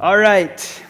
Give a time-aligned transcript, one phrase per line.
[0.00, 0.82] All right.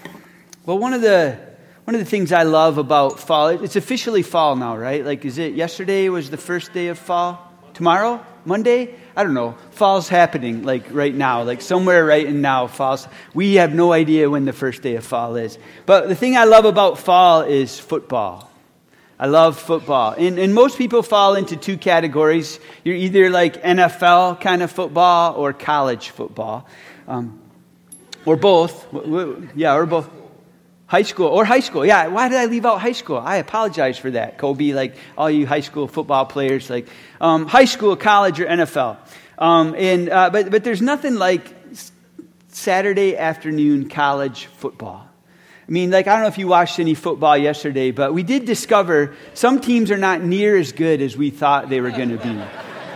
[0.66, 1.36] Well, one of the
[1.82, 5.04] one of the things I love about fall, it's officially fall now, right?
[5.04, 7.52] Like, is it yesterday was the first day of fall?
[7.74, 8.24] Tomorrow?
[8.44, 8.94] Monday?
[9.16, 9.56] I don't know.
[9.72, 13.08] Fall's happening, like right now, like somewhere right in now, fall's.
[13.34, 15.58] We have no idea when the first day of fall is.
[15.86, 18.48] But the thing I love about fall is football.
[19.18, 20.14] I love football.
[20.16, 22.60] And, and most people fall into two categories.
[22.84, 26.68] You're either like NFL kind of football or college football.
[27.08, 27.39] Um,
[28.30, 28.86] or both.
[29.56, 30.08] Yeah, or both.
[30.86, 31.84] High school or high school.
[31.84, 33.18] Yeah, why did I leave out high school?
[33.18, 34.38] I apologize for that.
[34.38, 36.86] Kobe, like all you high school football players, like
[37.20, 38.98] um, high school, college, or NFL.
[39.36, 41.42] Um, and, uh, but, but there's nothing like
[42.48, 45.08] Saturday afternoon college football.
[45.66, 48.44] I mean, like, I don't know if you watched any football yesterday, but we did
[48.44, 52.18] discover some teams are not near as good as we thought they were going to
[52.18, 52.32] be.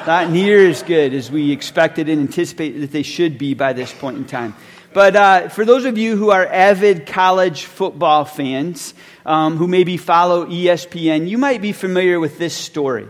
[0.06, 3.92] not near as good as we expected and anticipated that they should be by this
[3.92, 4.54] point in time.
[4.94, 8.94] But uh, for those of you who are avid college football fans,
[9.26, 13.08] um, who maybe follow ESPN, you might be familiar with this story.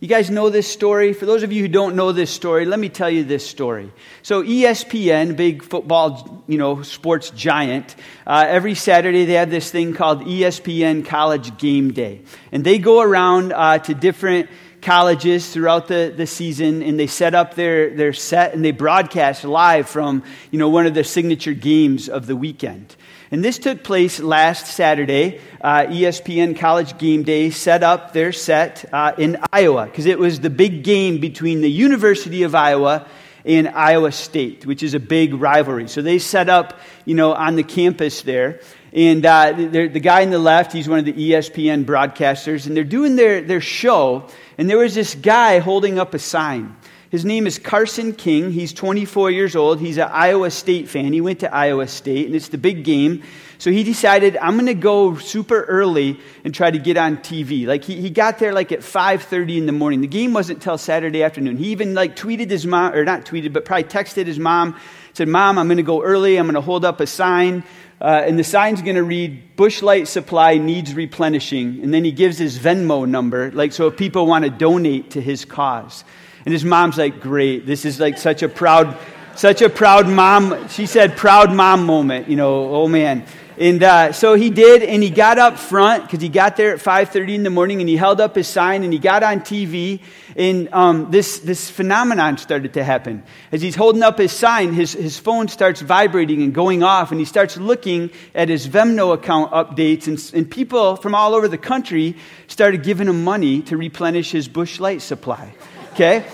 [0.00, 1.14] You guys know this story?
[1.14, 3.90] For those of you who don't know this story, let me tell you this story.
[4.22, 7.96] So ESPN, big football, you know, sports giant,
[8.26, 12.20] uh, every Saturday they have this thing called ESPN College Game Day,
[12.52, 14.50] and they go around uh, to different
[14.84, 19.42] colleges throughout the, the season and they set up their, their set and they broadcast
[19.44, 22.94] live from you know, one of the signature games of the weekend.
[23.30, 25.40] And this took place last Saturday.
[25.60, 30.38] Uh, ESPN College Game Day set up their set uh, in Iowa because it was
[30.38, 33.08] the big game between the University of Iowa
[33.44, 35.88] and Iowa State, which is a big rivalry.
[35.88, 38.60] So they set up, you know, on the campus there.
[38.94, 42.84] And uh, the guy on the left, he's one of the ESPN broadcasters, and they're
[42.84, 44.28] doing their, their show.
[44.56, 46.76] And there was this guy holding up a sign.
[47.10, 48.52] His name is Carson King.
[48.52, 49.80] He's 24 years old.
[49.80, 51.12] He's an Iowa State fan.
[51.12, 53.24] He went to Iowa State, and it's the big game.
[53.58, 57.66] So he decided, I'm going to go super early and try to get on TV.
[57.66, 60.02] Like, he, he got there like at 5.30 in the morning.
[60.02, 61.56] The game wasn't until Saturday afternoon.
[61.56, 64.76] He even like tweeted his mom, or not tweeted, but probably texted his mom,
[65.14, 66.36] said, Mom, I'm going to go early.
[66.36, 67.64] I'm going to hold up a sign.
[68.04, 71.82] Uh, and the sign's going to read Busch Light Supply needs replenishing.
[71.82, 75.22] And then he gives his Venmo number, like so if people want to donate to
[75.22, 76.04] his cause.
[76.44, 77.64] And his mom's like, great.
[77.64, 78.98] This is like such a proud,
[79.36, 80.68] such a proud mom.
[80.68, 82.28] She said, proud mom moment.
[82.28, 83.24] You know, oh man.
[83.56, 86.80] And uh, so he did, and he got up front because he got there at
[86.80, 90.00] 5:30 in the morning, and he held up his sign, and he got on TV,
[90.34, 93.22] and um, this this phenomenon started to happen.
[93.52, 97.20] As he's holding up his sign, his his phone starts vibrating and going off, and
[97.20, 101.58] he starts looking at his Venmo account updates, and, and people from all over the
[101.58, 102.16] country
[102.48, 105.54] started giving him money to replenish his Busch Light supply.
[105.92, 106.24] Okay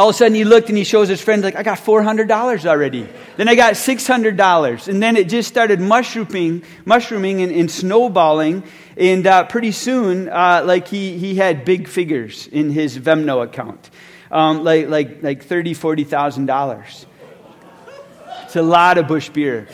[0.00, 2.64] all of a sudden he looked and he shows his friend like i got $400
[2.64, 3.06] already.
[3.36, 8.64] Then i got $600 and then it just started mushrooming mushrooming and, and snowballing.
[8.96, 13.90] And uh, pretty soon uh, like he, he had big figures in his venmo account.
[14.30, 17.06] Um, like, like, like $30 $40000
[18.44, 19.68] it's a lot of Busch beer.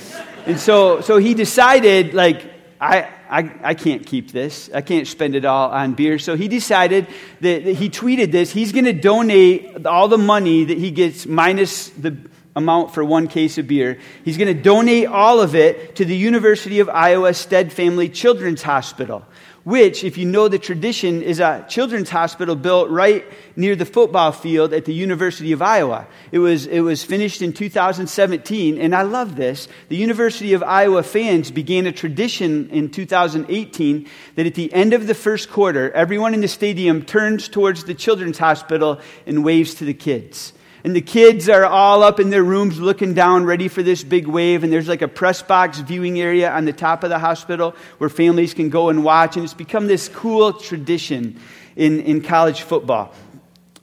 [0.45, 2.43] And so, so he decided like
[2.81, 4.71] I, I, I can't keep this.
[4.75, 6.19] I can't spend it all on beer.
[6.19, 7.07] So he decided
[7.41, 8.53] that, that he tweeted this.
[8.53, 12.17] He's going to donate all the money that he gets minus the
[12.57, 13.99] amount for one case of beer.
[14.25, 18.63] He's going to donate all of it to the University of Iowa Stead Family Children's
[18.63, 19.25] Hospital
[19.67, 23.25] which, if you know the tradition, is a children's hospital built right
[23.57, 26.07] near the football field at the University of Iowa.
[26.31, 29.67] It was, it was finished in 2017, and I love this.
[29.89, 35.09] The University of Iowa fans began a tradition in 2018 that at the end of
[35.09, 39.85] the first quarter, everyone in the stadium turns towards the children's hospital and waves to
[39.85, 40.53] the kids
[40.87, 44.29] and the kids are all up in their rooms looking down, ready for this big
[44.29, 44.63] wave.
[44.63, 48.09] And there's like a press box viewing area on the top of the hospital where
[48.09, 49.35] families can go and watch.
[49.35, 51.41] And it's become this cool tradition
[51.75, 53.13] in, in college football.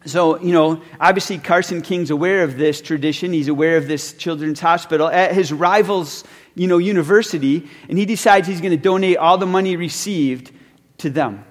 [0.06, 3.34] So, you know, obviously Carson King's aware of this tradition.
[3.34, 6.24] He's aware of this children's hospital at his rival's,
[6.56, 7.70] you know, university.
[7.90, 10.54] And he decides he's going to donate all the money received
[11.00, 11.44] to them.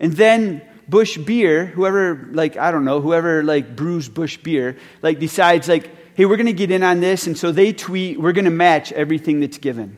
[0.00, 5.18] And then Busch Beer, whoever, like, I don't know, whoever, like, brews Busch Beer, like,
[5.18, 7.26] decides, like, hey, we're going to get in on this.
[7.26, 9.96] And so they tweet, we're going to match everything that's given.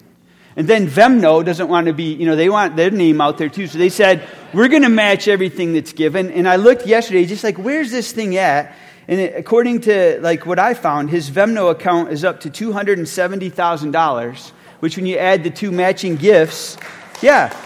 [0.56, 3.48] And then Venmo doesn't want to be, you know, they want their name out there
[3.48, 3.68] too.
[3.68, 6.30] So they said, we're going to match everything that's given.
[6.32, 8.74] And I looked yesterday, just like, where's this thing at?
[9.06, 14.50] And it, according to, like, what I found, his Venmo account is up to $270,000,
[14.80, 16.76] which when you add the two matching gifts,
[17.22, 17.56] yeah,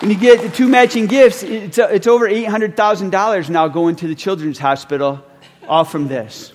[0.00, 4.08] when you get the two matching gifts, it's, uh, it's over $800,000 now going to
[4.08, 5.22] the children's hospital,
[5.68, 6.54] all from this.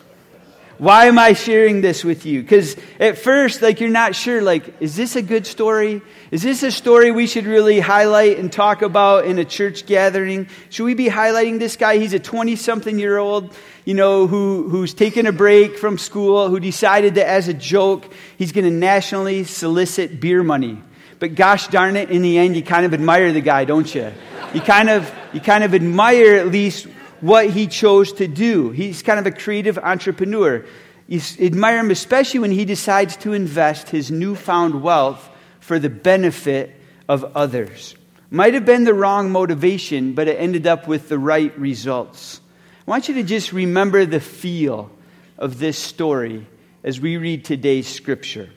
[0.79, 2.41] Why am I sharing this with you?
[2.41, 6.01] Because at first, like, you're not sure, like, is this a good story?
[6.31, 10.49] Is this a story we should really highlight and talk about in a church gathering?
[10.71, 11.99] Should we be highlighting this guy?
[11.99, 13.55] He's a 20 something year old,
[13.85, 18.11] you know, who, who's taken a break from school, who decided that as a joke,
[18.37, 20.81] he's going to nationally solicit beer money.
[21.19, 24.11] But gosh darn it, in the end, you kind of admire the guy, don't you?
[24.53, 26.87] You kind of, you kind of admire at least
[27.21, 28.71] what he chose to do.
[28.71, 30.65] He's kind of a creative entrepreneur.
[31.07, 35.29] You admire him especially when he decides to invest his newfound wealth
[35.59, 36.75] for the benefit
[37.07, 37.95] of others.
[38.29, 42.41] Might have been the wrong motivation, but it ended up with the right results.
[42.87, 44.91] I want you to just remember the feel
[45.37, 46.47] of this story
[46.83, 48.49] as we read today's scripture.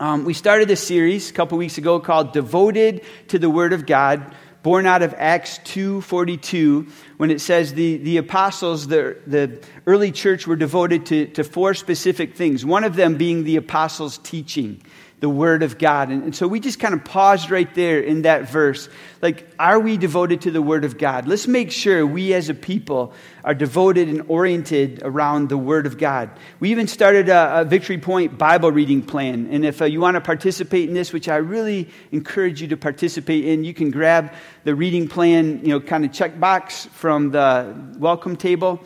[0.00, 3.84] Um, we started this series a couple weeks ago called Devoted to the Word of
[3.84, 10.10] God born out of Acts 2.42 when it says the, the apostles, the, the early
[10.10, 14.82] church were devoted to, to four specific things, one of them being the apostles' teaching
[15.20, 16.08] the Word of God.
[16.08, 18.88] And, and, so we just kind of paused right there in that verse.
[19.20, 21.28] Like, are we devoted to the Word of God?
[21.28, 23.12] Let's make sure we as a people
[23.44, 26.30] are devoted and oriented around the Word of God.
[26.58, 29.48] We even started a, a Victory Point Bible reading plan.
[29.50, 32.78] And if uh, you want to participate in this, which I really encourage you to
[32.78, 34.32] participate in, you can grab
[34.64, 38.80] the reading plan, you know, kind of check box from the welcome table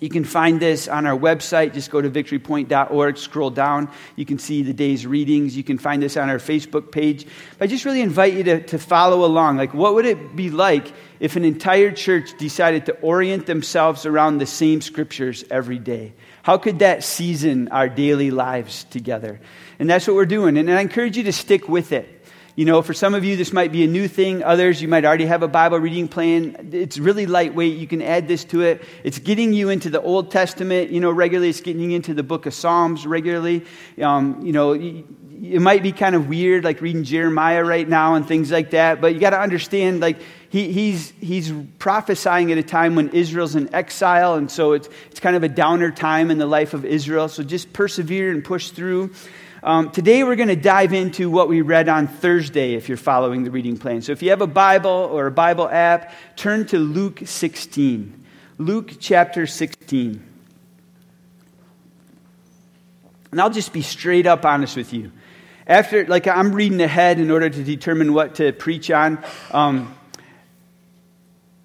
[0.00, 1.74] you can find this on our website.
[1.74, 3.90] Just go to victorypoint.org, scroll down.
[4.14, 5.56] You can see the day's readings.
[5.56, 7.26] You can find this on our Facebook page.
[7.58, 9.56] But I just really invite you to, to follow along.
[9.56, 14.38] Like, what would it be like if an entire church decided to orient themselves around
[14.38, 16.12] the same scriptures every day?
[16.42, 19.40] How could that season our daily lives together?
[19.80, 20.56] And that's what we're doing.
[20.56, 22.17] And I encourage you to stick with it.
[22.58, 24.42] You know, for some of you, this might be a new thing.
[24.42, 26.70] Others, you might already have a Bible reading plan.
[26.72, 27.78] It's really lightweight.
[27.78, 28.82] You can add this to it.
[29.04, 31.50] It's getting you into the Old Testament, you know, regularly.
[31.50, 33.64] It's getting you into the book of Psalms regularly.
[34.02, 38.26] Um, you know, it might be kind of weird, like reading Jeremiah right now and
[38.26, 39.00] things like that.
[39.00, 40.18] But you got to understand, like,
[40.48, 44.34] he, he's, he's prophesying at a time when Israel's in exile.
[44.34, 47.28] And so it's, it's kind of a downer time in the life of Israel.
[47.28, 49.12] So just persevere and push through.
[49.60, 53.42] Um, today we're going to dive into what we read on Thursday if you're following
[53.42, 54.02] the reading plan.
[54.02, 58.24] So if you have a Bible or a Bible app, turn to Luke 16.
[58.58, 60.24] Luke chapter 16.
[63.32, 65.10] And I'll just be straight up honest with you.
[65.66, 69.22] After, like, I'm reading ahead in order to determine what to preach on.
[69.50, 69.94] Um,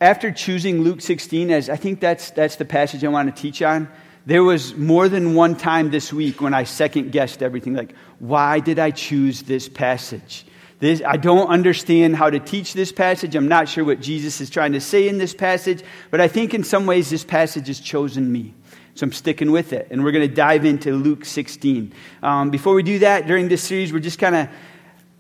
[0.01, 3.61] after choosing Luke 16, as I think that's, that's the passage I want to teach
[3.61, 3.87] on,
[4.25, 7.73] there was more than one time this week when I second guessed everything.
[7.73, 10.45] Like, why did I choose this passage?
[10.79, 13.35] This, I don't understand how to teach this passage.
[13.35, 16.53] I'm not sure what Jesus is trying to say in this passage, but I think
[16.53, 18.53] in some ways this passage has chosen me.
[18.95, 19.87] So I'm sticking with it.
[19.91, 21.93] And we're going to dive into Luke 16.
[22.21, 24.49] Um, before we do that, during this series, we're just kind of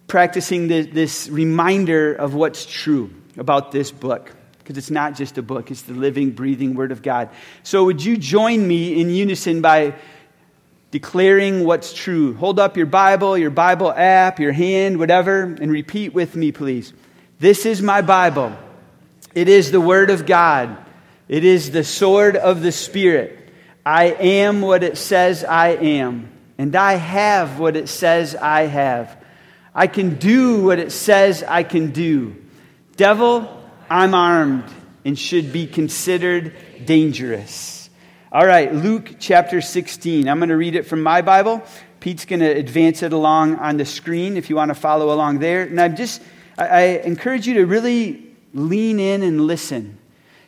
[0.07, 4.31] practicing this, this reminder of what's true about this book
[4.63, 7.29] because it's not just a book, it's the living, breathing Word of God.
[7.63, 9.95] So, would you join me in unison by
[10.91, 12.33] declaring what's true?
[12.35, 16.93] Hold up your Bible, your Bible app, your hand, whatever, and repeat with me, please.
[17.39, 18.55] This is my Bible.
[19.35, 20.77] It is the Word of God,
[21.27, 23.39] it is the sword of the Spirit.
[23.85, 29.21] I am what it says I am, and I have what it says I have.
[29.75, 32.35] I can do what it says I can do.
[32.95, 33.62] Devil,
[33.93, 34.63] I'm armed
[35.05, 37.91] and should be considered dangerous.
[38.31, 40.27] All right, Luke chapter 16.
[40.27, 41.61] I'm going to read it from my Bible.
[41.99, 45.37] Pete's going to advance it along on the screen if you want to follow along
[45.37, 45.61] there.
[45.61, 46.23] And I'm just,
[46.57, 49.99] I, I encourage you to really lean in and listen.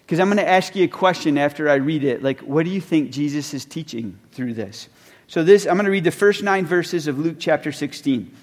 [0.01, 2.23] Because I'm going to ask you a question after I read it.
[2.23, 4.89] Like, what do you think Jesus is teaching through this?
[5.27, 8.35] So, this, I'm going to read the first nine verses of Luke chapter 16.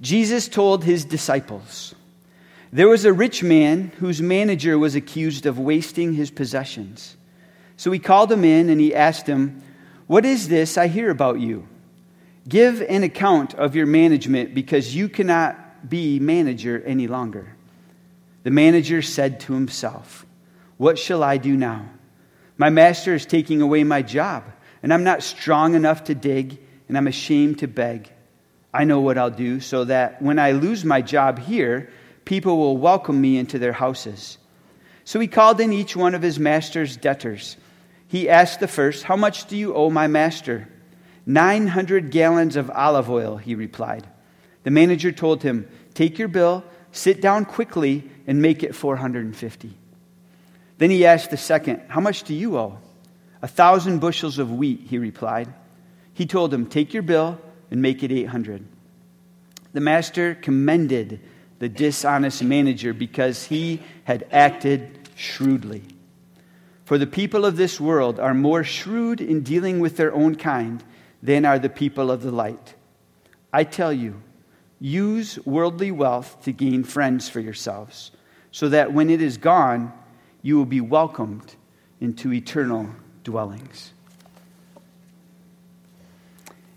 [0.00, 1.94] Jesus told his disciples,
[2.72, 7.16] there was a rich man whose manager was accused of wasting his possessions.
[7.76, 9.62] So he called him in and he asked him,
[10.06, 11.66] What is this I hear about you?
[12.48, 17.56] Give an account of your management because you cannot be manager any longer.
[18.42, 20.26] The manager said to himself,
[20.76, 21.88] What shall I do now?
[22.56, 24.44] My master is taking away my job,
[24.82, 26.58] and I'm not strong enough to dig,
[26.88, 28.10] and I'm ashamed to beg.
[28.72, 31.90] I know what I'll do so that when I lose my job here,
[32.28, 34.36] people will welcome me into their houses.
[35.04, 37.56] So he called in each one of his master's debtors.
[38.06, 40.68] He asked the first, How much do you owe my master?
[41.24, 44.06] Nine hundred gallons of olive oil, he replied.
[44.64, 49.74] The manager told him, Take your bill, sit down quickly, and make it 450.
[50.76, 52.76] Then he asked the second, How much do you owe?
[53.40, 55.48] A thousand bushels of wheat, he replied.
[56.12, 58.66] He told him, Take your bill and make it 800.
[59.72, 61.20] The master commended
[61.58, 65.82] the dishonest manager because he had acted shrewdly.
[66.84, 70.82] For the people of this world are more shrewd in dealing with their own kind
[71.22, 72.74] than are the people of the light.
[73.52, 74.22] I tell you,
[74.80, 78.12] use worldly wealth to gain friends for yourselves,
[78.52, 79.92] so that when it is gone,
[80.42, 81.56] you will be welcomed
[82.00, 82.88] into eternal
[83.24, 83.92] dwellings.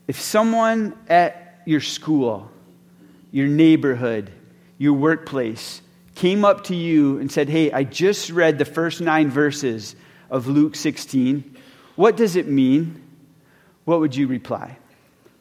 [0.07, 2.51] If someone at your school,
[3.31, 4.31] your neighborhood,
[4.81, 5.79] your workplace
[6.15, 9.95] came up to you and said, Hey, I just read the first nine verses
[10.31, 11.55] of Luke 16,
[11.95, 12.99] what does it mean?
[13.85, 14.79] What would you reply?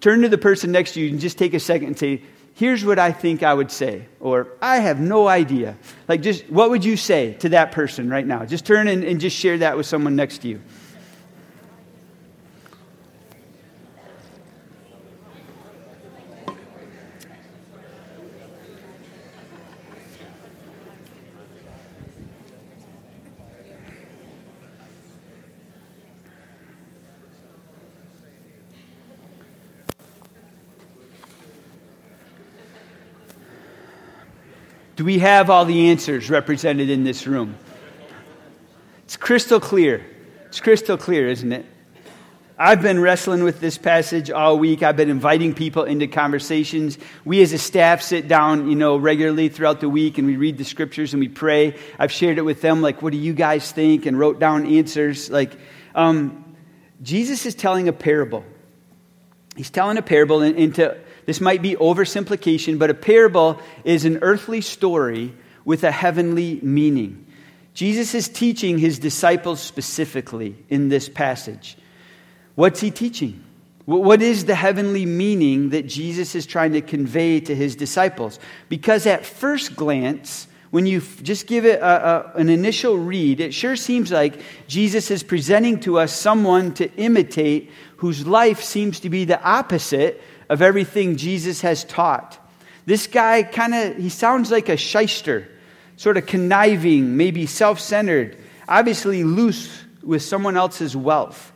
[0.02, 2.84] Turn to the person next to you and just take a second and say, Here's
[2.84, 5.78] what I think I would say, or I have no idea.
[6.06, 8.44] Like, just what would you say to that person right now?
[8.44, 10.60] Just turn and, and just share that with someone next to you.
[35.00, 37.54] Do we have all the answers represented in this room?
[39.04, 40.04] It's crystal clear.
[40.48, 41.64] It's crystal clear, isn't it?
[42.58, 44.82] I've been wrestling with this passage all week.
[44.82, 46.98] I've been inviting people into conversations.
[47.24, 50.58] We as a staff sit down, you know, regularly throughout the week and we read
[50.58, 51.78] the scriptures and we pray.
[51.98, 54.04] I've shared it with them, like, what do you guys think?
[54.04, 55.30] And wrote down answers.
[55.30, 55.56] Like,
[55.94, 56.56] um,
[57.00, 58.44] Jesus is telling a parable.
[59.56, 60.98] He's telling a parable, and, and to
[61.30, 65.32] this might be oversimplification, but a parable is an earthly story
[65.64, 67.24] with a heavenly meaning.
[67.72, 71.78] Jesus is teaching his disciples specifically in this passage.
[72.56, 73.44] What's he teaching?
[73.84, 78.40] What is the heavenly meaning that Jesus is trying to convey to his disciples?
[78.68, 83.54] Because at first glance, when you just give it a, a, an initial read, it
[83.54, 89.10] sure seems like Jesus is presenting to us someone to imitate whose life seems to
[89.10, 90.20] be the opposite
[90.50, 92.36] of everything Jesus has taught.
[92.84, 95.48] This guy kind of, he sounds like a shyster,
[95.96, 98.36] sort of conniving, maybe self centered,
[98.68, 101.52] obviously loose with someone else's wealth.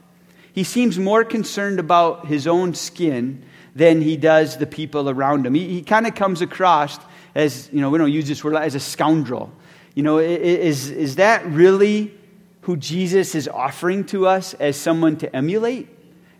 [0.52, 5.54] He seems more concerned about his own skin than he does the people around him.
[5.54, 6.96] He, he kind of comes across
[7.34, 9.52] as, you know, we don't use this word, as a scoundrel.
[9.94, 12.14] You know, is, is that really
[12.60, 15.88] who Jesus is offering to us as someone to emulate?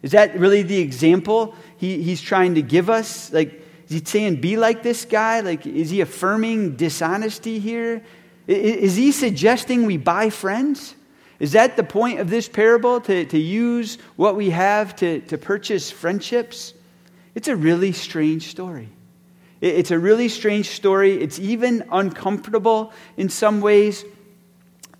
[0.04, 3.32] Is that really the example he, he's trying to give us?
[3.32, 3.54] Like,
[3.88, 5.40] is he saying, be like this guy?
[5.40, 8.02] Like, is he affirming dishonesty here?
[8.46, 10.94] Is he suggesting we buy friends?
[11.40, 15.38] Is that the point of this parable, to, to use what we have to, to
[15.38, 16.75] purchase friendships?
[17.34, 18.90] It's a really strange story.
[19.62, 21.14] It's a really strange story.
[21.14, 24.04] It's even uncomfortable in some ways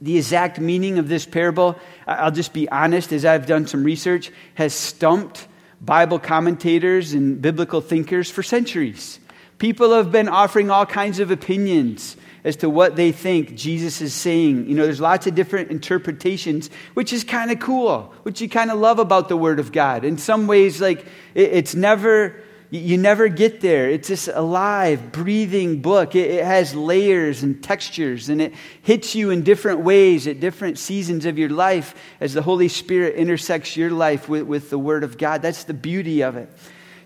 [0.05, 4.31] the exact meaning of this parable, I'll just be honest, as I've done some research,
[4.55, 5.49] has stumped
[5.81, 9.19] Bible commentators and biblical thinkers for centuries.
[9.59, 14.13] People have been offering all kinds of opinions as to what they think Jesus is
[14.13, 14.69] saying.
[14.69, 18.71] You know, there's lots of different interpretations, which is kind of cool, which you kind
[18.71, 20.05] of love about the Word of God.
[20.05, 23.89] In some ways, like, it's never you never get there.
[23.89, 26.15] It's this alive, breathing book.
[26.15, 28.53] It, it, has layers and textures, and it
[28.83, 33.15] hits you in different ways at different seasons of your life as the Holy Spirit
[33.17, 35.43] intersects your life with, with the Word of God.
[35.43, 36.51] That's the beauty of it.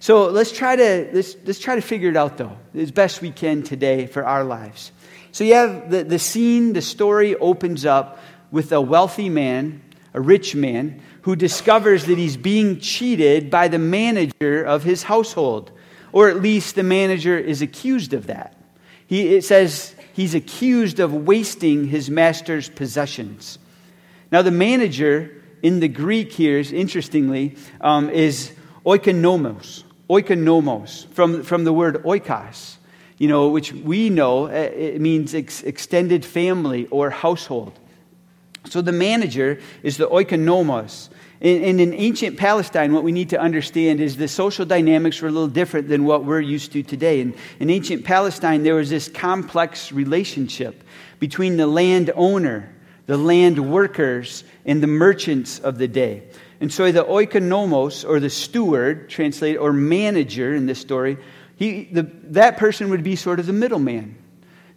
[0.01, 3.31] So let's try to let's, let's try to figure it out though, as best we
[3.31, 4.93] can today for our lives.
[5.33, 8.19] So you have the, the scene, the story opens up
[8.51, 9.83] with a wealthy man,
[10.15, 15.71] a rich man, who discovers that he's being cheated by the manager of his household,
[16.13, 18.57] or at least the manager is accused of that.
[19.07, 23.59] He, it says he's accused of wasting his master's possessions.
[24.31, 28.53] Now, the manager in the Greek here, is, interestingly, um, is
[28.87, 32.77] oikonomos, oikonomos, from, from the word oikos,
[33.19, 37.79] you know, which we know uh, it means ex- extended family or household.
[38.67, 41.09] So the manager is the oikonomos.
[41.41, 45.31] And in ancient Palestine, what we need to understand is the social dynamics were a
[45.31, 47.21] little different than what we're used to today.
[47.21, 50.83] In, in ancient Palestine, there was this complex relationship
[51.21, 52.75] between the landowner,
[53.07, 56.25] the land workers, and the merchants of the day.
[56.61, 61.19] And so the oikonomos, or the steward, translated, or manager in this story,
[61.55, 64.18] he, the, that person would be sort of the middleman.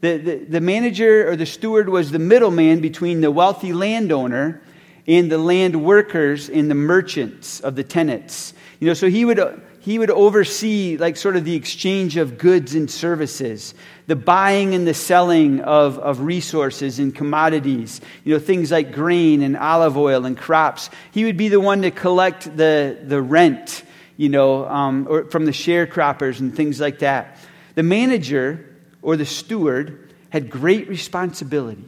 [0.01, 4.62] The, the, the manager or the steward was the middleman between the wealthy landowner
[5.08, 8.53] and the land workers and the merchants of the tenants.
[8.79, 9.39] You know, so he would,
[9.79, 13.75] he would oversee like sort of the exchange of goods and services,
[14.08, 19.43] the buying and the selling of, of resources and commodities, you know, things like grain
[19.43, 20.89] and olive oil and crops.
[21.12, 23.84] He would be the one to collect the, the rent,
[24.17, 27.38] you know, um, or from the sharecroppers and things like that.
[27.75, 28.67] The manager
[29.01, 31.86] or the steward had great responsibility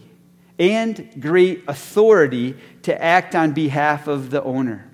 [0.59, 4.89] and great authority to act on behalf of the owner.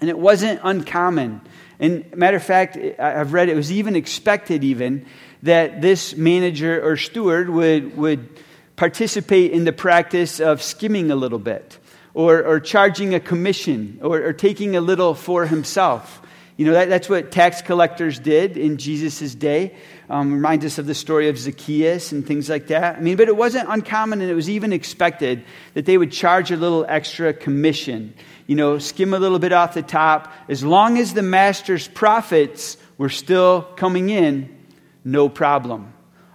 [0.00, 1.40] And it wasn't uncommon.
[1.78, 5.06] And matter of fact, I've read it was even expected, even,
[5.42, 8.28] that this manager or steward would, would
[8.76, 11.78] participate in the practice of skimming a little bit,
[12.14, 16.20] or, or charging a commission, or, or taking a little for himself.
[16.56, 19.74] You know, that, that's what tax collectors did in Jesus' day.
[20.08, 22.96] Um, reminds us of the story of Zacchaeus and things like that.
[22.96, 25.44] I mean, but it wasn't uncommon and it was even expected
[25.74, 28.14] that they would charge a little extra commission.
[28.46, 30.32] You know, skim a little bit off the top.
[30.48, 34.56] As long as the master's profits were still coming in,
[35.04, 35.92] no problem.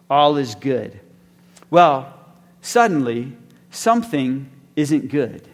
[0.09, 0.99] All is good.
[1.71, 2.13] Well,
[2.61, 3.35] suddenly,
[3.71, 5.47] something isn't good.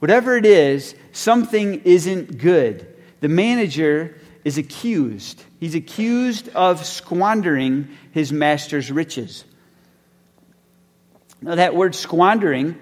[0.00, 5.42] Whatever it is, something isn't good the manager is accused.
[5.58, 9.44] He's accused of squandering his master's riches.
[11.42, 12.78] Now, that word squandering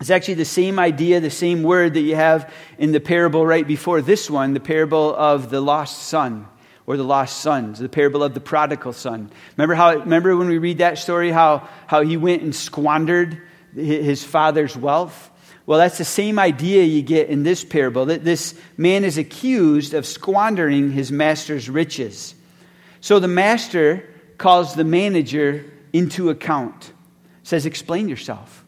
[0.00, 3.66] is actually the same idea, the same word that you have in the parable right
[3.66, 6.46] before this one, the parable of the lost son
[6.86, 9.30] or the lost sons, the parable of the prodigal son.
[9.56, 13.40] Remember how remember when we read that story how how he went and squandered
[13.74, 15.30] his father's wealth?
[15.66, 19.94] Well, that's the same idea you get in this parable that this man is accused
[19.94, 22.34] of squandering his master's riches.
[23.00, 26.92] So the master calls the manager into account,
[27.42, 28.64] says, Explain yourself.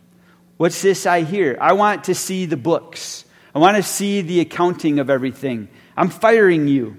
[0.56, 1.58] What's this I hear?
[1.60, 3.24] I want to see the books,
[3.54, 5.68] I want to see the accounting of everything.
[5.96, 6.96] I'm firing you.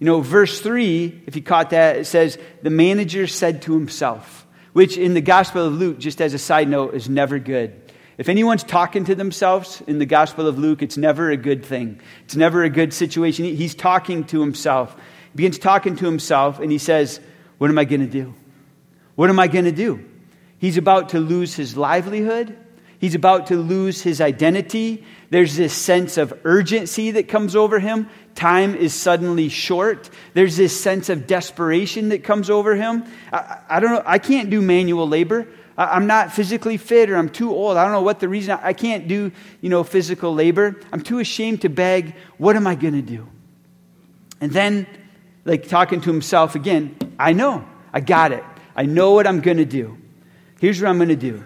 [0.00, 4.46] You know, verse 3, if you caught that, it says, The manager said to himself,
[4.72, 7.83] which in the Gospel of Luke, just as a side note, is never good.
[8.16, 12.00] If anyone's talking to themselves in the Gospel of Luke, it's never a good thing.
[12.24, 13.44] It's never a good situation.
[13.44, 14.94] He's talking to himself.
[14.94, 17.18] He begins talking to himself, and he says,
[17.58, 18.34] What am I going to do?
[19.16, 20.04] What am I going to do?
[20.58, 22.56] He's about to lose his livelihood.
[22.98, 25.04] He's about to lose his identity.
[25.30, 28.08] There's this sense of urgency that comes over him.
[28.34, 30.08] Time is suddenly short.
[30.32, 33.04] There's this sense of desperation that comes over him.
[33.32, 34.02] I, I don't know.
[34.06, 35.46] I can't do manual labor.
[35.76, 37.76] I'm not physically fit or I'm too old.
[37.76, 38.58] I don't know what the reason.
[38.62, 40.80] I can't do, you know, physical labor.
[40.92, 42.14] I'm too ashamed to beg.
[42.38, 43.28] What am I going to do?
[44.40, 44.86] And then,
[45.44, 47.66] like talking to himself again, I know.
[47.92, 48.44] I got it.
[48.76, 49.98] I know what I'm going to do.
[50.60, 51.44] Here's what I'm going to do.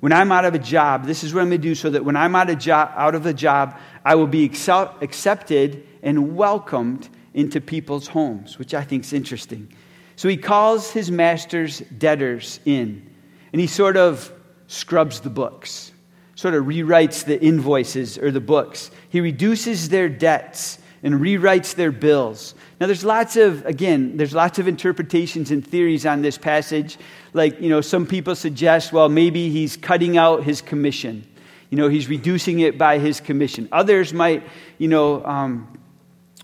[0.00, 2.04] When I'm out of a job, this is what I'm going to do so that
[2.04, 6.36] when I'm out of, job, out of a job, I will be accept, accepted and
[6.36, 9.72] welcomed into people's homes, which I think is interesting.
[10.16, 13.09] So he calls his master's debtors in
[13.52, 14.32] and he sort of
[14.66, 15.92] scrubs the books,
[16.34, 18.90] sort of rewrites the invoices or the books.
[19.08, 22.54] He reduces their debts and rewrites their bills.
[22.80, 26.98] Now, there's lots of, again, there's lots of interpretations and theories on this passage.
[27.32, 31.26] Like, you know, some people suggest, well, maybe he's cutting out his commission.
[31.70, 33.68] You know, he's reducing it by his commission.
[33.72, 34.42] Others might,
[34.78, 35.78] you know, um,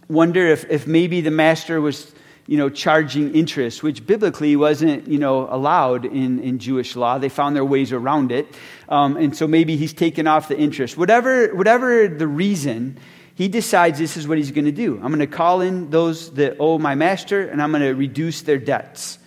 [0.09, 2.15] wonder if, if maybe the master was
[2.47, 7.19] you know, charging interest, which biblically wasn't, you know, allowed in, in Jewish law.
[7.19, 8.47] They found their ways around it.
[8.89, 10.97] Um, and so maybe he's taken off the interest.
[10.97, 12.99] Whatever, whatever the reason,
[13.35, 14.95] he decides this is what he's going to do.
[14.95, 18.43] I'm going to call in those that owe my master, and I'm going to reduce
[18.43, 19.19] their debts.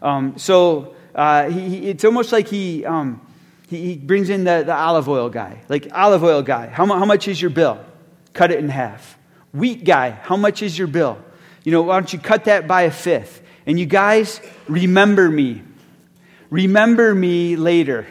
[0.00, 3.20] Um, so uh, he, he, it's almost like he, um,
[3.68, 5.62] he, he, brings in the, the olive oil guy.
[5.68, 7.84] Like, olive oil guy, how, how much is your bill?
[8.32, 9.18] Cut it in half.
[9.52, 11.18] Wheat guy, how much is your bill?
[11.68, 13.42] You know, why don't you cut that by a fifth?
[13.66, 15.60] And you guys, remember me.
[16.48, 18.06] Remember me later.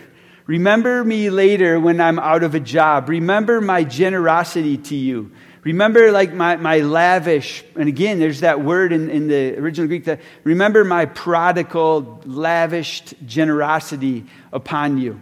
[0.46, 3.10] Remember me later when I'm out of a job.
[3.10, 5.32] Remember my generosity to you.
[5.64, 10.06] Remember, like, my, my lavish, and again, there's that word in, in the original Greek
[10.06, 15.20] that remember my prodigal, lavished generosity upon you.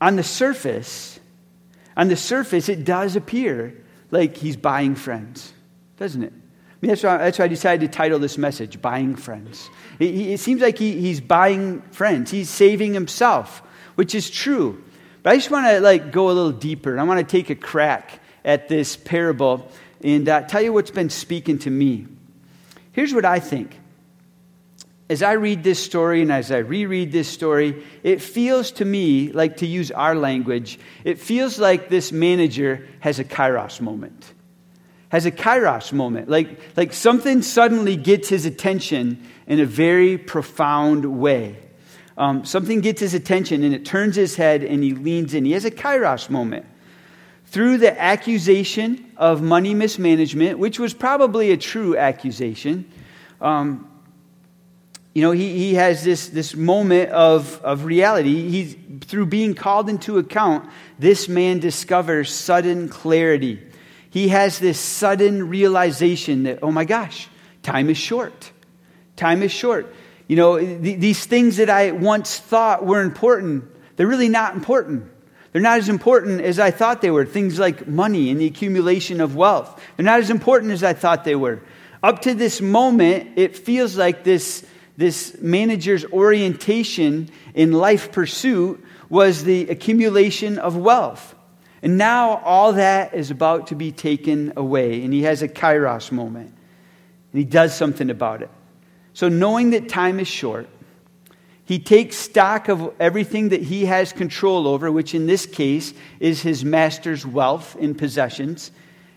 [0.00, 1.20] On the surface,
[1.96, 5.52] on the surface, it does appear like he's buying friends
[5.98, 6.32] doesn't it?
[6.32, 9.70] I mean, that's why, that's why I decided to title this message, Buying Friends.
[9.98, 12.30] It, it seems like he, he's buying friends.
[12.30, 13.62] He's saving himself,
[13.94, 14.84] which is true.
[15.22, 16.98] But I just want to like go a little deeper.
[16.98, 19.70] I want to take a crack at this parable
[20.04, 22.06] and uh, tell you what's been speaking to me.
[22.92, 23.78] Here's what I think.
[25.08, 29.30] as I read this story and as I reread this story, it feels to me
[29.32, 34.32] like, to use our language, it feels like this manager has a kairos moment.
[35.16, 36.28] Has a kairos moment.
[36.28, 41.56] Like, like something suddenly gets his attention in a very profound way.
[42.18, 45.46] Um, something gets his attention and it turns his head and he leans in.
[45.46, 46.66] He has a kairos moment.
[47.46, 52.84] Through the accusation of money mismanagement, which was probably a true accusation,
[53.40, 53.90] um,
[55.14, 58.50] you know, he, he has this, this moment of, of reality.
[58.50, 58.76] He's,
[59.06, 63.62] through being called into account, this man discovers sudden clarity.
[64.10, 67.28] He has this sudden realization that, oh my gosh,
[67.62, 68.52] time is short.
[69.16, 69.94] Time is short.
[70.28, 73.64] You know, th- these things that I once thought were important,
[73.96, 75.10] they're really not important.
[75.52, 77.24] They're not as important as I thought they were.
[77.24, 79.80] Things like money and the accumulation of wealth.
[79.96, 81.62] They're not as important as I thought they were.
[82.02, 84.66] Up to this moment, it feels like this
[84.96, 91.34] this manager's orientation in life pursuit was the accumulation of wealth.
[91.86, 95.04] And now all that is about to be taken away.
[95.04, 96.48] And he has a kairos moment.
[97.32, 98.50] And he does something about it.
[99.12, 100.68] So, knowing that time is short,
[101.64, 106.42] he takes stock of everything that he has control over, which in this case is
[106.42, 108.72] his master's wealth and possessions,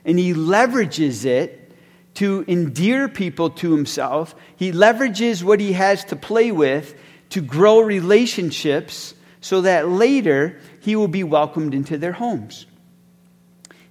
[0.06, 1.72] and he leverages it
[2.14, 4.36] to endear people to himself.
[4.56, 6.94] He leverages what he has to play with
[7.32, 12.65] to grow relationships so that later he will be welcomed into their homes.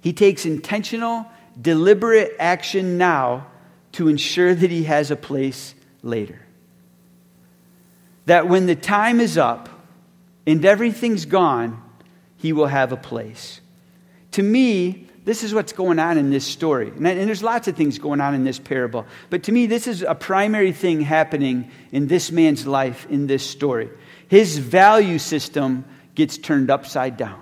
[0.01, 1.25] He takes intentional,
[1.59, 3.47] deliberate action now
[3.93, 6.39] to ensure that he has a place later.
[8.25, 9.69] That when the time is up
[10.45, 11.81] and everything's gone,
[12.37, 13.59] he will have a place.
[14.31, 16.89] To me, this is what's going on in this story.
[16.89, 19.05] And, there's lots of things going on in this parable.
[19.29, 23.47] But to me, this is a primary thing happening in this man's life in this
[23.47, 23.89] story.
[24.27, 25.85] His value system
[26.19, 27.41] gets turned upside down.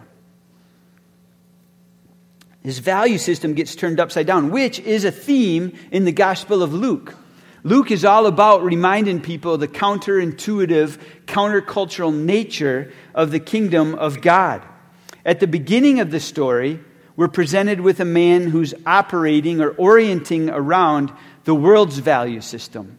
[2.62, 6.76] His value system gets turned upside down, which is a theme in the Gospel of
[6.76, 7.16] Luke.
[7.64, 14.62] Luke is all about reminding people the counterintuitive, countercultural nature of the kingdom of God.
[15.26, 16.80] At the beginning of the story,
[17.16, 21.12] we're presented with a man who's operating or orienting around
[21.46, 22.97] the world's value system.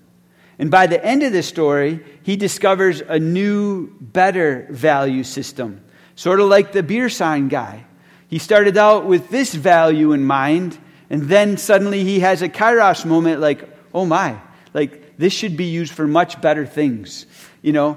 [0.58, 5.80] And by the end of the story, he discovers a new, better value system,
[6.16, 7.84] sort of like the beer sign guy.
[8.28, 10.76] He started out with this value in mind,
[11.08, 14.40] and then suddenly he has a kairos moment like, oh my,
[14.74, 17.26] like this should be used for much better things.
[17.62, 17.96] You know,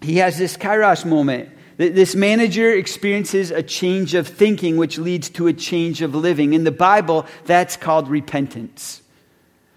[0.00, 5.46] he has this kairos moment this manager experiences a change of thinking, which leads to
[5.46, 6.54] a change of living.
[6.54, 9.02] In the Bible, that's called repentance.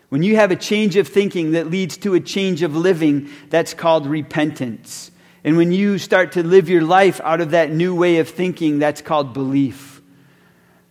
[0.10, 3.74] When you have a change of thinking that leads to a change of living, that's
[3.74, 5.12] called repentance.
[5.44, 8.80] And when you start to live your life out of that new way of thinking,
[8.80, 10.02] that's called belief.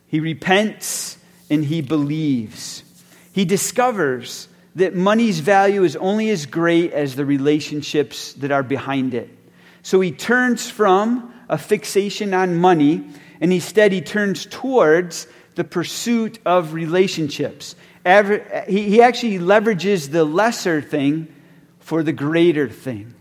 [0.07, 1.19] He repents
[1.51, 2.83] and he believes.
[3.33, 9.15] He discovers that money's value is only as great as the relationships that are behind
[9.15, 9.29] it.
[9.83, 13.05] So he turns from a fixation on money
[13.41, 15.27] and instead he turns towards
[15.57, 17.75] the pursuit of relationships.
[18.69, 21.35] He actually leverages the lesser thing
[21.81, 23.15] for the greater thing.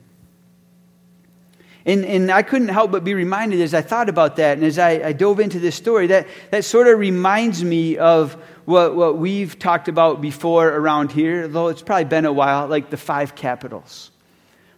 [1.86, 4.78] And, and I couldn't help but be reminded as I thought about that and as
[4.78, 8.34] I, I dove into this story, that, that sort of reminds me of
[8.66, 12.90] what, what we've talked about before around here, though it's probably been a while, like
[12.90, 14.12] the five capitals.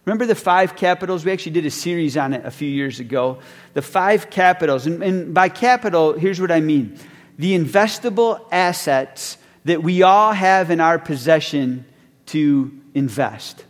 [0.04, 1.24] Remember the five capitals?
[1.24, 3.40] We actually did a series on it a few years ago.
[3.74, 4.86] The five capitals.
[4.86, 6.96] And, and by capital, here's what I mean
[7.38, 11.84] the investable assets that we all have in our possession
[12.26, 13.64] to invest.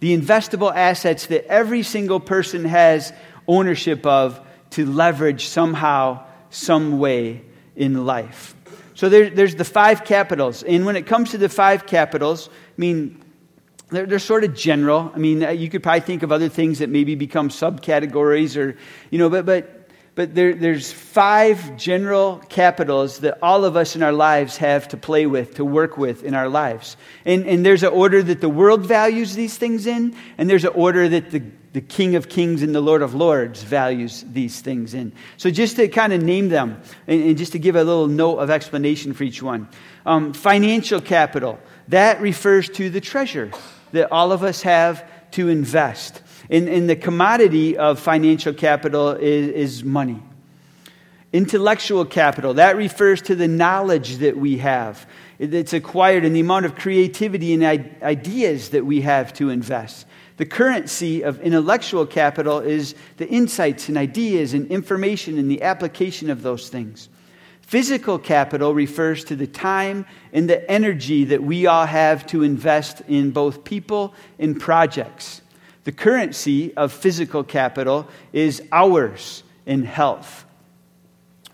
[0.00, 3.12] The investable assets that every single person has
[3.48, 7.42] ownership of to leverage somehow, some way
[7.74, 8.54] in life.
[8.94, 10.62] So there, there's the five capitals.
[10.62, 13.22] And when it comes to the five capitals, I mean,
[13.90, 15.12] they're, they're sort of general.
[15.14, 18.76] I mean, you could probably think of other things that maybe become subcategories or,
[19.10, 19.75] you know, but, but,
[20.16, 24.96] but there, there's five general capitals that all of us in our lives have to
[24.96, 26.96] play with, to work with in our lives.
[27.26, 30.72] And, and there's an order that the world values these things in, and there's an
[30.74, 31.42] order that the,
[31.74, 35.12] the King of Kings and the Lord of Lords values these things in.
[35.36, 38.38] So just to kind of name them, and, and just to give a little note
[38.38, 39.68] of explanation for each one.
[40.06, 43.50] Um, financial capital, that refers to the treasure
[43.92, 46.22] that all of us have to invest.
[46.48, 50.22] In, in the commodity of financial capital is, is money.
[51.32, 55.06] Intellectual capital, that refers to the knowledge that we have.
[55.38, 57.64] It's acquired and the amount of creativity and
[58.02, 60.06] ideas that we have to invest.
[60.36, 66.30] The currency of intellectual capital is the insights and ideas and information and the application
[66.30, 67.08] of those things.
[67.60, 73.02] Physical capital refers to the time and the energy that we all have to invest
[73.08, 75.42] in both people and projects.
[75.86, 80.44] The currency of physical capital is hours in health.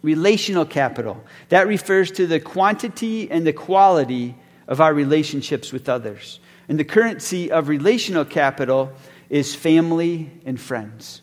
[0.00, 4.34] Relational capital, that refers to the quantity and the quality
[4.66, 6.40] of our relationships with others.
[6.66, 8.92] And the currency of relational capital
[9.28, 11.20] is family and friends.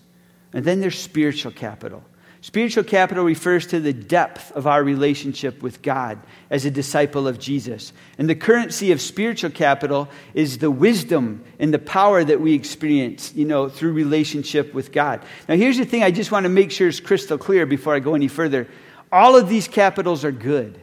[0.53, 2.03] And then there's spiritual capital.
[2.41, 7.37] Spiritual capital refers to the depth of our relationship with God as a disciple of
[7.37, 7.91] Jesus.
[8.17, 13.33] And the currency of spiritual capital is the wisdom and the power that we experience,
[13.35, 15.21] you know, through relationship with God.
[15.49, 17.99] Now, here's the thing I just want to make sure is crystal clear before I
[17.99, 18.67] go any further.
[19.11, 20.79] All of these capitals are good.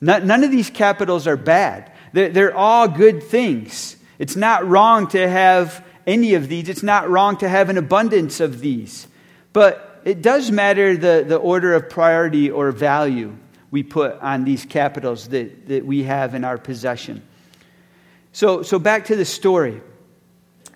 [0.00, 1.92] None of these capitals are bad.
[2.12, 3.96] They're all good things.
[4.18, 6.68] It's not wrong to have any of these.
[6.68, 9.06] It's not wrong to have an abundance of these.
[9.52, 13.36] But it does matter the, the order of priority or value
[13.70, 17.26] we put on these capitals that, that we have in our possession.
[18.32, 19.80] So, so back to the story.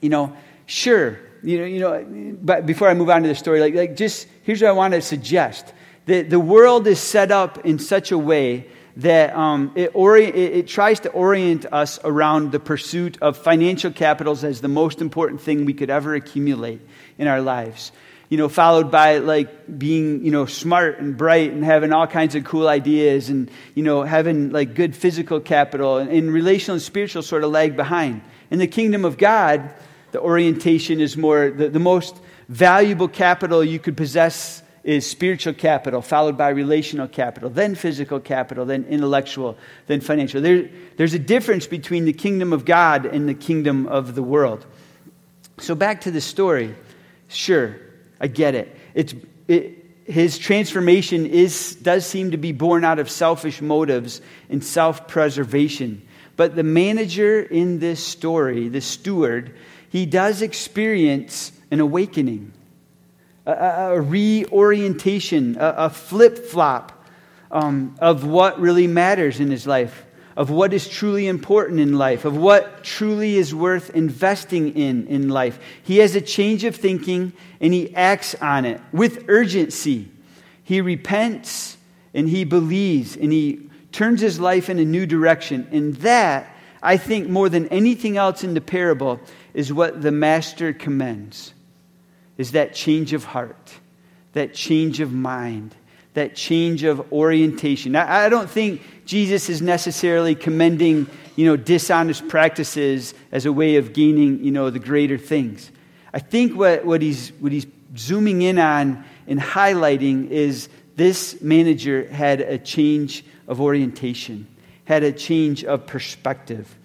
[0.00, 0.36] You know,
[0.66, 3.96] sure, you know, you know, but before I move on to the story, like, like
[3.96, 5.72] just here's what I want to suggest.
[6.06, 10.56] that the world is set up in such a way that um, it, ori- it,
[10.56, 15.40] it, tries to orient us around the pursuit of financial capitals as the most important
[15.40, 16.80] thing we could ever accumulate
[17.16, 17.92] in our lives
[18.28, 22.34] you know, followed by like being, you know, smart and bright and having all kinds
[22.34, 26.82] of cool ideas and, you know, having like good physical capital and, and relational and
[26.82, 28.20] spiritual sort of lag behind.
[28.50, 29.70] In the kingdom of God,
[30.12, 32.16] the orientation is more, the, the most
[32.48, 38.64] valuable capital you could possess is spiritual capital, followed by relational capital, then physical capital,
[38.64, 40.40] then intellectual, then financial.
[40.40, 44.64] There, there's a difference between the kingdom of God and the kingdom of the world.
[45.58, 46.74] So back to the story.
[47.28, 47.76] Sure,
[48.20, 48.74] I get it.
[48.94, 49.14] It's,
[49.46, 55.06] it, his transformation is, does seem to be born out of selfish motives and self
[55.06, 56.02] preservation.
[56.36, 59.54] But the manager in this story, the steward,
[59.90, 62.52] he does experience an awakening,
[63.44, 67.06] a, a reorientation, a, a flip flop
[67.50, 70.06] um, of what really matters in his life
[70.38, 75.28] of what is truly important in life, of what truly is worth investing in in
[75.28, 75.58] life.
[75.82, 80.08] He has a change of thinking and he acts on it with urgency.
[80.62, 81.76] He repents
[82.14, 85.66] and he believes and he turns his life in a new direction.
[85.72, 89.18] And that, I think, more than anything else in the parable,
[89.54, 91.52] is what the master commends
[92.36, 93.74] is that change of heart,
[94.34, 95.74] that change of mind,
[96.18, 97.94] that change of orientation.
[97.94, 103.76] I, I don't think Jesus is necessarily commending, you know, dishonest practices as a way
[103.76, 105.70] of gaining, you know, the greater things.
[106.12, 112.08] I think what, what, he's, what he's zooming in on and highlighting is this manager
[112.08, 114.46] had a change of orientation,
[114.84, 116.76] had a change of perspective.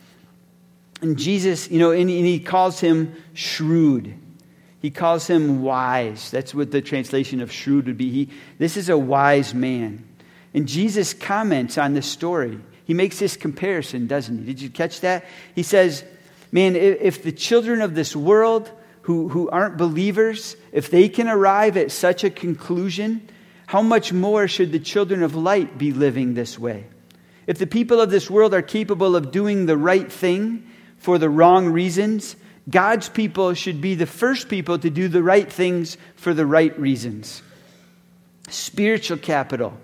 [1.01, 4.13] And Jesus, you know, and, and he calls him shrewd.
[4.83, 6.29] He calls him wise.
[6.29, 8.09] That's what the translation of shrewd would be.
[8.09, 10.05] He, this is a wise man.
[10.53, 12.59] And Jesus comments on this story.
[12.83, 14.43] He makes this comparison, doesn't he?
[14.43, 15.23] Did you catch that?
[15.55, 16.03] He says,
[16.51, 18.69] Man, if the children of this world
[19.03, 23.27] who, who aren't believers, if they can arrive at such a conclusion,
[23.67, 26.87] how much more should the children of light be living this way?
[27.47, 31.29] If the people of this world are capable of doing the right thing for the
[31.29, 32.35] wrong reasons,
[32.69, 36.78] God's people should be the first people to do the right things for the right
[36.80, 37.41] reasons.
[38.49, 39.78] Spiritual capital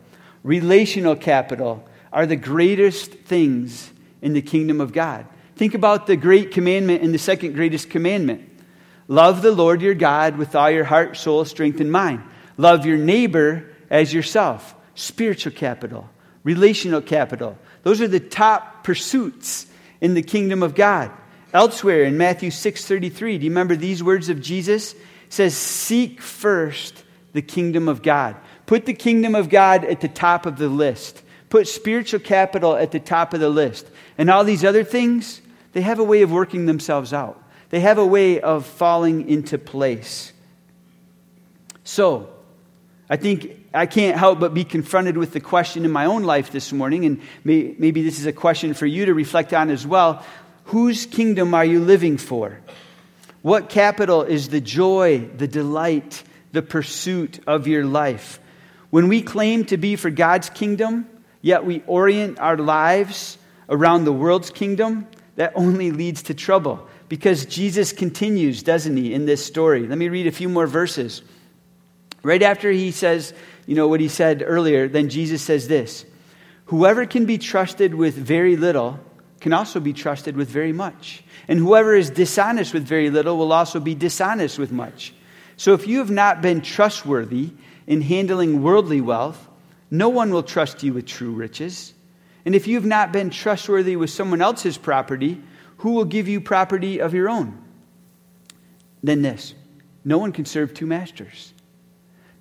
[0.43, 5.25] relational capital are the greatest things in the kingdom of God.
[5.55, 8.45] Think about the great commandment and the second greatest commandment
[9.07, 12.23] love the Lord your God with all your heart, soul, strength, and mind.
[12.57, 14.75] Love your neighbor as yourself.
[14.93, 16.09] Spiritual capital,
[16.43, 17.57] relational capital.
[17.83, 19.65] Those are the top pursuits
[19.99, 21.11] in the kingdom of God.
[21.53, 24.93] Elsewhere in Matthew 6:33, do you remember these words of Jesus?
[24.93, 28.35] It says, "Seek first the kingdom of God."
[28.65, 31.23] Put the kingdom of God at the top of the list.
[31.49, 33.87] Put spiritual capital at the top of the list.
[34.15, 35.41] And all these other things,
[35.73, 37.41] they have a way of working themselves out.
[37.71, 40.33] They have a way of falling into place.
[41.83, 42.29] So,
[43.09, 46.51] I think I can't help but be confronted with the question in my own life
[46.51, 49.87] this morning, and may, maybe this is a question for you to reflect on as
[49.87, 50.23] well.
[50.69, 52.59] Whose kingdom are you living for?
[53.41, 58.39] What capital is the joy, the delight, the pursuit of your life?
[58.91, 61.09] When we claim to be for God's kingdom,
[61.41, 66.87] yet we orient our lives around the world's kingdom, that only leads to trouble.
[67.07, 69.87] Because Jesus continues, doesn't he, in this story?
[69.87, 71.23] Let me read a few more verses.
[72.21, 73.33] Right after he says,
[73.65, 76.05] you know, what he said earlier, then Jesus says this
[76.65, 78.99] Whoever can be trusted with very little
[79.39, 81.23] can also be trusted with very much.
[81.47, 85.13] And whoever is dishonest with very little will also be dishonest with much.
[85.57, 87.51] So if you have not been trustworthy
[87.87, 89.47] in handling worldly wealth,
[89.91, 91.93] no one will trust you with true riches.
[92.45, 95.41] And if you have not been trustworthy with someone else's property,
[95.77, 97.57] who will give you property of your own?
[99.01, 99.53] Then this
[100.05, 101.53] no one can serve two masters.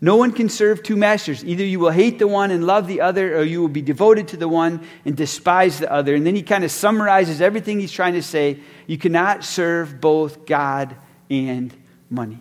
[0.00, 1.44] No one can serve two masters.
[1.44, 4.28] Either you will hate the one and love the other, or you will be devoted
[4.28, 6.14] to the one and despise the other.
[6.14, 8.60] And then he kind of summarizes everything he's trying to say.
[8.86, 10.94] You cannot serve both God
[11.28, 11.74] and
[12.08, 12.38] money.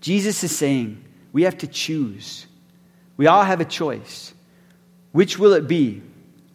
[0.00, 2.46] Jesus is saying we have to choose.
[3.16, 4.34] We all have a choice.
[5.12, 6.02] Which will it be?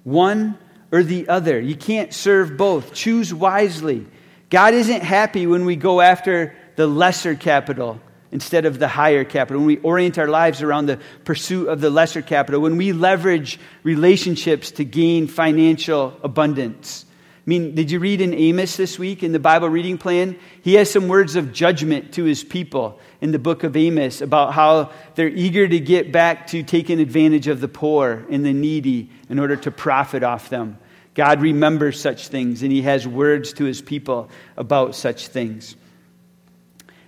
[0.03, 0.57] One
[0.91, 1.57] or the other.
[1.57, 2.93] You can't serve both.
[2.93, 4.05] Choose wisely.
[4.49, 9.59] God isn't happy when we go after the lesser capital instead of the higher capital,
[9.59, 13.59] when we orient our lives around the pursuit of the lesser capital, when we leverage
[13.83, 17.05] relationships to gain financial abundance.
[17.47, 20.37] I mean, did you read in Amos this week in the Bible reading plan?
[20.63, 24.53] He has some words of judgment to his people in the book of Amos about
[24.53, 29.09] how they're eager to get back to taking advantage of the poor and the needy
[29.29, 30.77] in order to profit off them.
[31.13, 35.77] God remembers such things, and he has words to his people about such things.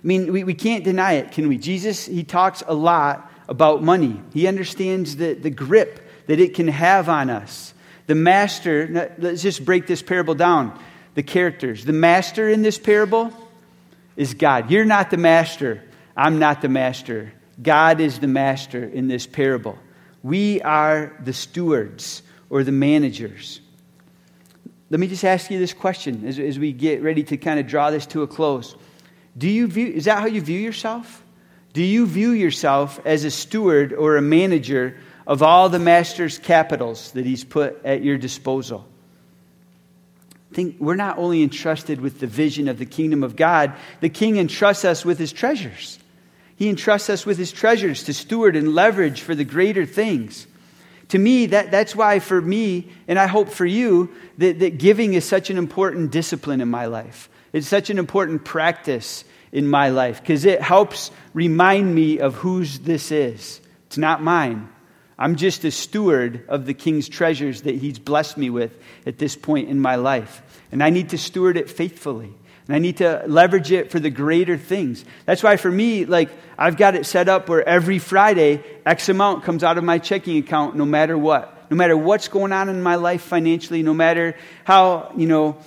[0.02, 1.58] I mean, we, we can't deny it, can we?
[1.58, 4.20] Jesus, he talks a lot about money.
[4.32, 7.74] He understands the, the grip that it can have on us.
[8.06, 10.78] The master, let's just break this parable down.
[11.14, 11.84] The characters.
[11.84, 13.32] The master in this parable
[14.16, 14.70] is God.
[14.70, 15.82] You're not the master.
[16.16, 17.32] I'm not the master.
[17.62, 19.78] God is the master in this parable.
[20.22, 23.60] We are the stewards or the managers.
[24.88, 27.66] Let me just ask you this question as, as we get ready to kind of
[27.66, 28.74] draw this to a close.
[29.36, 31.22] Do you view, is that how you view yourself?
[31.72, 37.12] Do you view yourself as a steward or a manager of all the master's capitals
[37.12, 38.86] that he's put at your disposal?
[40.60, 44.36] think we're not only entrusted with the vision of the kingdom of God, the king
[44.36, 45.98] entrusts us with his treasures.
[46.56, 50.46] He entrusts us with his treasures to steward and leverage for the greater things.
[51.08, 55.14] To me, that, that's why for me, and I hope for you, that, that giving
[55.14, 57.28] is such an important discipline in my life.
[57.52, 62.78] It's such an important practice in my life because it helps remind me of whose
[62.80, 63.60] this is.
[63.86, 64.68] It's not mine.
[65.18, 69.36] I'm just a steward of the king's treasures that he's blessed me with at this
[69.36, 70.42] point in my life.
[70.72, 72.32] And I need to steward it faithfully.
[72.66, 75.04] And I need to leverage it for the greater things.
[75.26, 79.44] That's why for me, like, I've got it set up where every Friday, X amount
[79.44, 81.70] comes out of my checking account no matter what.
[81.70, 85.58] No matter what's going on in my life financially, no matter how, you know,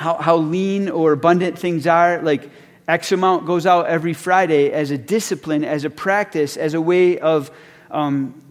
[0.00, 2.50] how, how lean or abundant things are, like
[2.88, 7.18] X amount goes out every Friday as a discipline, as a practice, as a way
[7.18, 7.50] of
[7.90, 8.42] um,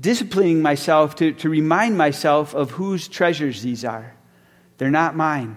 [0.00, 4.12] disciplining myself to, to remind myself of whose treasures these are.
[4.78, 5.56] They're not mine,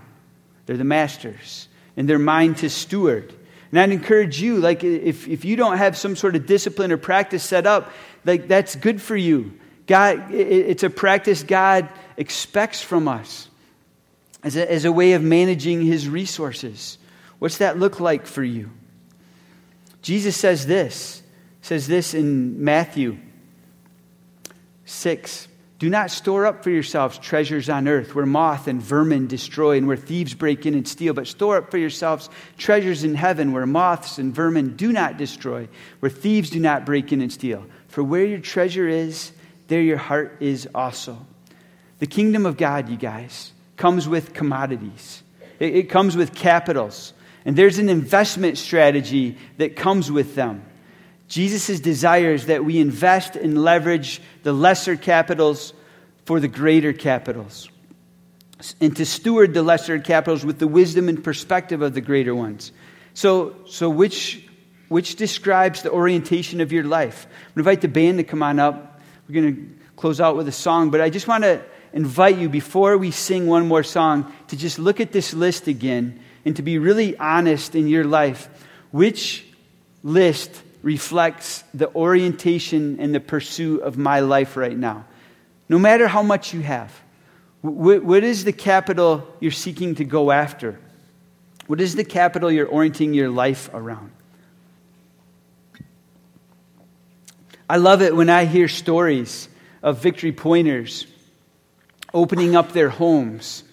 [0.67, 3.33] they're the master's, and they're mine to steward.
[3.71, 6.97] And I'd encourage you, like, if, if you don't have some sort of discipline or
[6.97, 7.91] practice set up,
[8.25, 9.57] like, that's good for you.
[9.87, 13.47] God, it, it's a practice God expects from us
[14.43, 16.97] as a, as a way of managing his resources.
[17.39, 18.71] What's that look like for you?
[20.01, 21.21] Jesus says this,
[21.61, 23.17] says this in Matthew
[24.85, 25.47] 6.
[25.79, 29.87] Do not store up for yourselves treasures on earth where moth and vermin destroy and
[29.87, 33.65] where thieves break in and steal, but store up for yourselves treasures in heaven where
[33.65, 35.67] moths and vermin do not destroy,
[35.99, 37.65] where thieves do not break in and steal.
[37.87, 39.31] For where your treasure is,
[39.69, 41.25] there your heart is also.
[41.97, 45.23] The kingdom of God, you guys, comes with commodities,
[45.59, 47.13] it, it comes with capitals.
[47.43, 50.63] And there's an investment strategy that comes with them.
[51.27, 55.73] Jesus' desire is that we invest and leverage the lesser capitals
[56.25, 57.69] for the greater capitals.
[58.79, 62.71] And to steward the lesser capitals with the wisdom and perspective of the greater ones.
[63.15, 64.47] So, so which,
[64.89, 67.25] which describes the orientation of your life?
[67.25, 69.01] I'm going to invite the band to come on up.
[69.27, 71.63] We're going to close out with a song, but I just want to
[71.93, 76.19] invite you, before we sing one more song, to just look at this list again
[76.45, 78.49] and to be really honest in your life.
[78.91, 79.45] Which
[80.03, 85.05] list reflects the orientation and the pursuit of my life right now?
[85.69, 86.93] No matter how much you have,
[87.61, 90.79] what is the capital you're seeking to go after?
[91.67, 94.11] What is the capital you're orienting your life around?
[97.69, 99.47] I love it when I hear stories
[99.81, 101.05] of victory pointers
[102.13, 103.63] opening up their homes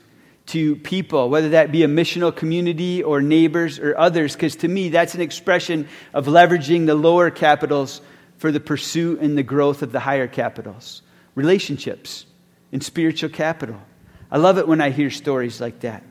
[0.47, 4.89] to people, whether that be a missional community or neighbors or others, because to me,
[4.89, 8.01] that's an expression of leveraging the lower capitals
[8.39, 11.03] for the pursuit and the growth of the higher capitals
[11.35, 12.27] relationships
[12.73, 13.81] and spiritual capital.
[14.29, 16.03] I love it when I hear stories like that.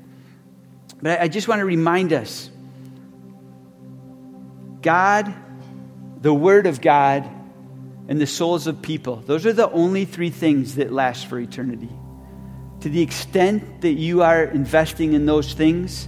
[1.01, 2.49] But I just want to remind us
[4.81, 5.33] God,
[6.21, 7.29] the Word of God,
[8.07, 11.89] and the souls of people, those are the only three things that last for eternity.
[12.87, 16.07] To the extent that you are investing in those things,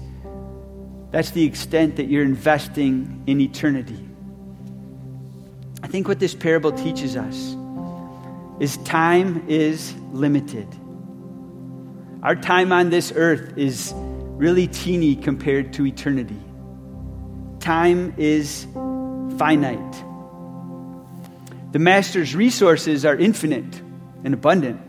[1.12, 4.00] that's the extent that you're investing in eternity.
[5.84, 7.58] I think what this parable teaches us
[8.62, 10.70] is time is limited.
[12.24, 13.94] Our time on this earth is
[14.38, 16.40] really teeny compared to eternity.
[17.60, 18.68] Time is
[19.38, 20.04] finite.
[21.74, 23.82] The Master's resources are infinite
[24.24, 24.80] and abundant.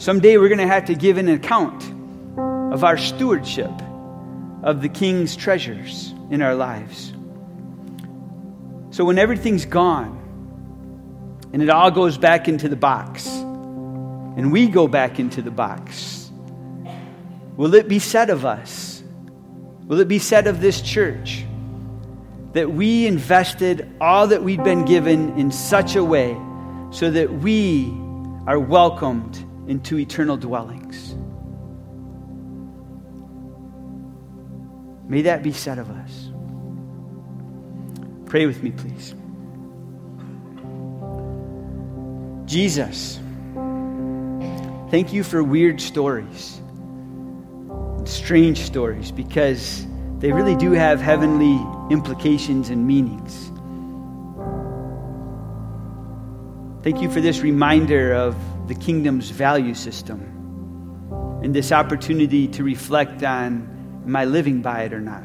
[0.00, 1.84] Someday we're going to have to give an account
[2.72, 3.70] of our stewardship
[4.62, 7.12] of the King's treasures in our lives.
[8.96, 10.16] So when everything's gone
[11.52, 16.30] and it all goes back into the box, and we go back into the box,
[17.58, 19.02] will it be said of us?
[19.84, 21.44] Will it be said of this church
[22.54, 26.34] that we invested all that we'd been given in such a way
[26.90, 27.90] so that we
[28.46, 31.14] are welcomed into eternal dwellings.
[35.08, 36.30] May that be said of us.
[38.26, 39.14] Pray with me, please.
[42.46, 43.20] Jesus,
[44.90, 46.60] thank you for weird stories,
[48.06, 49.86] strange stories, because
[50.18, 51.64] they really do have heavenly
[51.94, 53.52] implications and meanings.
[56.82, 58.34] Thank you for this reminder of
[58.70, 60.20] the kingdom's value system
[61.42, 63.66] and this opportunity to reflect on
[64.06, 65.24] am I living by it or not?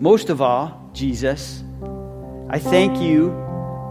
[0.00, 1.62] Most of all, Jesus,
[2.48, 3.28] I thank you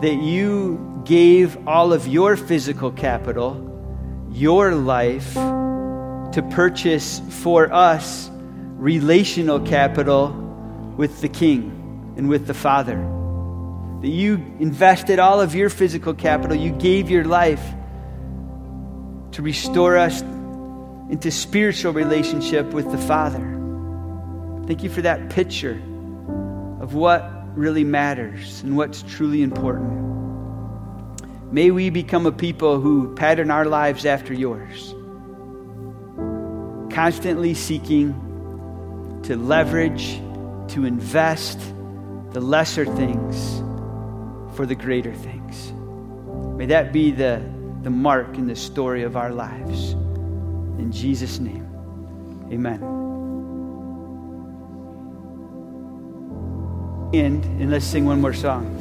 [0.01, 3.53] that you gave all of your physical capital,
[4.31, 8.31] your life, to purchase for us
[8.77, 10.31] relational capital
[10.97, 13.20] with the King and with the Father
[14.01, 17.63] that you invested all of your physical capital, you gave your life
[19.31, 20.21] to restore us
[21.11, 23.47] into spiritual relationship with the Father.
[24.65, 25.79] Thank you for that picture
[26.81, 29.99] of what really matters and what's truly important.
[31.51, 34.95] May we become a people who pattern our lives after yours,
[36.91, 38.13] constantly seeking
[39.23, 40.19] to leverage,
[40.69, 41.59] to invest
[42.31, 43.61] the lesser things
[44.53, 45.71] for the greater things.
[46.57, 47.41] May that be the,
[47.83, 49.91] the mark in the story of our lives.
[49.91, 51.67] In Jesus' name,
[52.51, 52.81] amen.
[57.13, 58.77] And, and let's sing one more song.